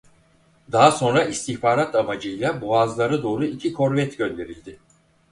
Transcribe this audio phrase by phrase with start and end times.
[0.71, 4.79] Daha sonra istihbarat amacıyla Boğazlara doğru iki korvet gönderildi.